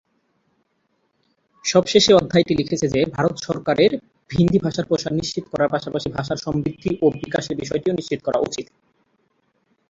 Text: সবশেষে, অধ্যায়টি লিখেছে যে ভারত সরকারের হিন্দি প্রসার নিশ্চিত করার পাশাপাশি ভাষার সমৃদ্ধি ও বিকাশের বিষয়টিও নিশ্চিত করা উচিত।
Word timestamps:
সবশেষে, 1.65 2.11
অধ্যায়টি 2.13 2.53
লিখেছে 2.55 2.85
যে 2.87 3.01
ভারত 3.15 3.35
সরকারের 3.39 3.91
হিন্দি 4.31 4.57
প্রসার 4.85 5.17
নিশ্চিত 5.19 5.43
করার 5.51 5.71
পাশাপাশি 5.71 6.07
ভাষার 6.09 6.37
সমৃদ্ধি 6.37 6.91
ও 7.01 7.15
বিকাশের 7.15 7.55
বিষয়টিও 7.57 7.97
নিশ্চিত 7.99 8.19
করা 8.23 8.39
উচিত। 8.39 8.65